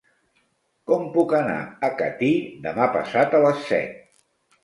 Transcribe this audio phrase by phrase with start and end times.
[0.91, 1.57] Com puc anar
[1.89, 2.31] a Catí
[2.65, 4.01] demà passat a les set?